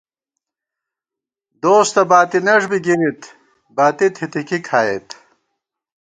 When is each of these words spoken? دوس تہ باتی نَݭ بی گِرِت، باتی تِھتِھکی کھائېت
دوس 1.61 1.87
تہ 1.95 2.03
باتی 2.09 2.39
نَݭ 2.45 2.61
بی 2.69 2.77
گِرِت، 2.85 3.21
باتی 3.75 4.07
تِھتِھکی 4.15 4.57
کھائېت 4.67 5.07